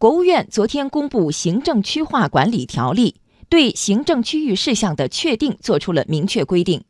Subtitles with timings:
[0.00, 3.16] 国务院昨天公布《行政区划管理条例》，
[3.50, 6.82] 对行政区域事项的确定作出了明确规定。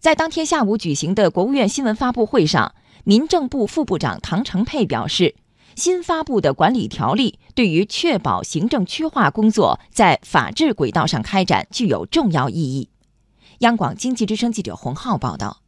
[0.00, 2.74] 在当天下午举行的国务院新闻发布会上，
[3.04, 5.36] 民政部副部长唐成佩表示，
[5.76, 12.88] 新发布的管理条例对于确保行政区划工作在法治轨道上开展具有重要意义。
[13.58, 15.58] 央广经济之声记者洪浩报道。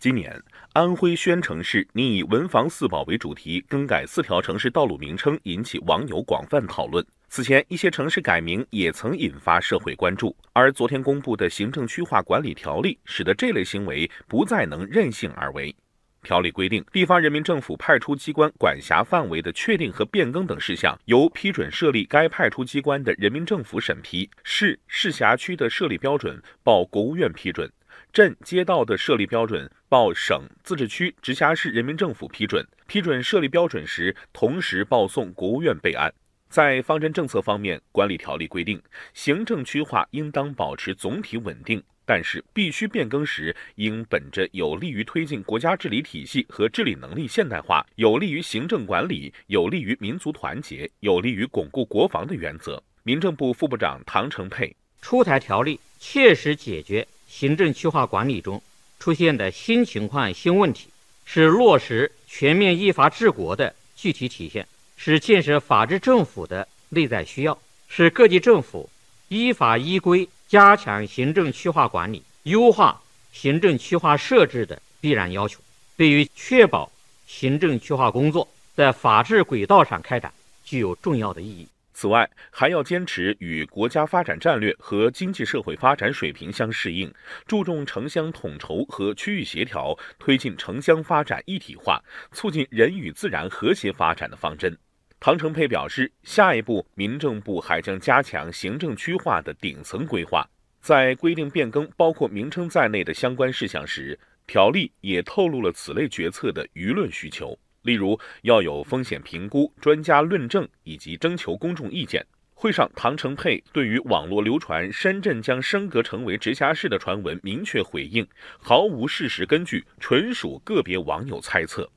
[0.00, 0.40] 今年，
[0.74, 7.04] 安徽宣城市拟以“文房四宝”为主题更改四条城市道路名称，引起网友广泛讨论。
[7.28, 10.36] 此前，一些城市改名也曾引发社会关注。
[10.52, 15.74] 而昨天公布的行政区划管理条例，使得这类行为不再能任性而为。
[16.22, 27.70] 条例规定，地方人民政府派出机关管辖范围的确定和变更等事项，由批准设立该派出机关的人民政府审批；市、市辖区的设立标准报国务院批准。
[28.12, 36.12] 镇街道的设立标准报省、自治区、直辖市人民政府批准，批准设立标准时，同时报送国务院备案。
[36.48, 38.80] 在方针政策方面，管理条例规定，
[39.12, 52.82] 行政区划应当保持总体稳定，但是必须变更时，应本着有利于推进国家治理体系和治理能力现代化、有利于行政管理、有利于民族团结、有利于巩固国防的原则。
[53.02, 57.06] 民政部副部长唐成佩出台条例，切实解决。
[57.26, 58.62] 行政区划管理中
[58.98, 60.88] 出现的新情况、新问题，
[61.26, 64.66] 是落实全面依法治国的具体体现，
[64.96, 68.88] 是建设法治政府的内在需要，是各级政府
[69.28, 72.98] 依法依规加强行政区划管理、优化
[73.32, 75.60] 行政区划设置的必然要求。
[75.94, 76.90] 对于确保
[77.26, 80.32] 行政区划工作在法治轨道上开展，
[80.64, 81.68] 具有重要的意义。
[81.92, 87.12] 此外，还要坚持与国家发展战略和经济社会发展水平相适应，
[87.44, 92.00] 注重城乡统筹和区域协调，推进城乡发展一体化，
[92.32, 94.78] 促进人与自然和谐发展的方针。
[95.20, 100.48] 唐承佩表示，下一步，民政部还将加强行政区划的顶层规划，
[100.80, 107.58] 在规定变更包括名称在内的相关事项时，条例也透露了此类决策的舆论需求。
[107.82, 112.24] 例如，要有风险评估、专家论证以及征求公众意见。
[112.54, 118.24] 会上，唐承佩对于网络流传深圳将升格成为直辖市的传闻明确回应，
[118.58, 121.90] 毫无事实根据，纯属个别网友猜测。